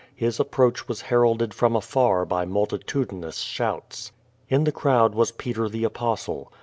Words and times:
His 0.15 0.39
approach 0.39 0.87
was 0.87 1.01
heralded 1.13 1.53
from 1.53 1.75
afar 1.75 2.25
by 2.25 2.43
multitudinous 2.43 3.37
shouts. 3.37 4.11
In 4.49 4.63
the 4.63 4.71
crowd 4.71 5.13
was 5.13 5.31
Peter 5.31 5.69
the 5.69 5.83
Apostle. 5.83 6.51